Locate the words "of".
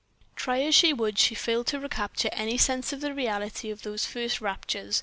2.91-3.01, 3.69-3.83